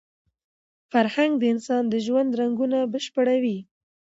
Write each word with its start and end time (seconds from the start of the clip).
فرهنګ 0.91 1.31
د 1.37 1.43
انسان 1.53 1.83
د 1.89 1.95
ژوند 2.05 2.29
رنګونه 2.39 2.77
بشپړوي. 2.93 3.57